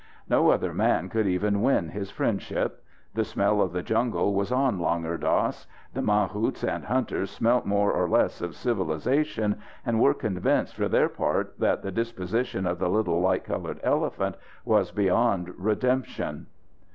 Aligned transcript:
No 0.27 0.49
other 0.49 0.73
man 0.73 1.09
could 1.09 1.27
even 1.27 1.61
win 1.61 1.89
his 1.89 2.09
friendship. 2.09 2.83
The 3.13 3.23
smell 3.23 3.61
of 3.61 3.71
the 3.71 3.83
jungle 3.83 4.33
was 4.33 4.51
on 4.51 4.79
Langur 4.79 5.15
Dass. 5.19 5.67
The 5.93 6.01
mahouts 6.01 6.63
and 6.63 6.85
hunters 6.85 7.29
smelt 7.29 7.67
more 7.67 7.91
or 7.91 8.09
less 8.09 8.41
of 8.41 8.55
civilization 8.55 9.57
and 9.85 10.01
were 10.01 10.15
convinced 10.15 10.73
for 10.75 10.87
their 10.89 11.07
part 11.07 11.53
that 11.59 11.83
the 11.83 11.91
disposition 11.91 12.65
of 12.65 12.79
the 12.79 12.89
little 12.89 13.19
light 13.21 13.43
coloured 13.43 13.79
elephant 13.83 14.37
was 14.65 14.89
beyond 14.89 15.53
redemption. 15.55 16.47